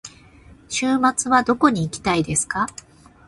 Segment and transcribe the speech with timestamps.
[0.67, 2.65] 週末はどこに行きたいですか。